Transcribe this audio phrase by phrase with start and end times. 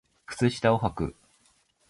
[0.25, 1.15] 靴下をはく